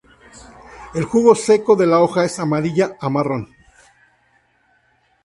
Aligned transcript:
El 0.95 1.03
jugo 1.03 1.35
seco 1.35 1.75
de 1.75 1.85
la 1.85 1.99
hoja 1.99 2.25
es 2.25 2.39
amarilla 2.39 2.97
a 2.99 3.07
marrón. 3.11 3.49